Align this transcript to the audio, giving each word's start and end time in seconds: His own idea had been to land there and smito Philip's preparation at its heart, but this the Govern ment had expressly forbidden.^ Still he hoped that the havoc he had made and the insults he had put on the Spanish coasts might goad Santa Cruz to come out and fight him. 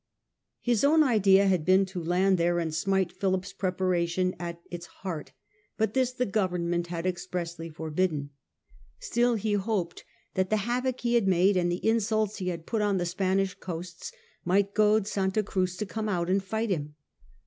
His 0.61 0.83
own 0.83 1.03
idea 1.03 1.45
had 1.45 1.63
been 1.63 1.85
to 1.85 2.03
land 2.03 2.39
there 2.39 2.57
and 2.57 2.71
smito 2.71 3.11
Philip's 3.11 3.53
preparation 3.53 4.35
at 4.39 4.59
its 4.71 4.87
heart, 4.87 5.31
but 5.77 5.93
this 5.93 6.11
the 6.11 6.25
Govern 6.25 6.67
ment 6.71 6.87
had 6.87 7.05
expressly 7.05 7.69
forbidden.^ 7.69 8.29
Still 8.99 9.35
he 9.35 9.53
hoped 9.53 10.03
that 10.33 10.49
the 10.49 10.57
havoc 10.65 11.01
he 11.01 11.13
had 11.13 11.27
made 11.27 11.55
and 11.55 11.71
the 11.71 11.87
insults 11.87 12.37
he 12.37 12.47
had 12.47 12.65
put 12.65 12.81
on 12.81 12.97
the 12.97 13.05
Spanish 13.05 13.53
coasts 13.53 14.11
might 14.43 14.73
goad 14.73 15.05
Santa 15.05 15.43
Cruz 15.43 15.77
to 15.77 15.85
come 15.85 16.09
out 16.09 16.31
and 16.31 16.43
fight 16.43 16.71
him. 16.71 16.95